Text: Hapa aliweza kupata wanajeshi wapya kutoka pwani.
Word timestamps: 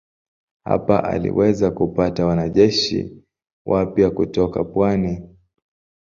Hapa 0.63 1.03
aliweza 1.03 1.71
kupata 1.71 2.25
wanajeshi 2.25 3.23
wapya 3.65 4.09
kutoka 4.11 4.63
pwani. 4.63 5.29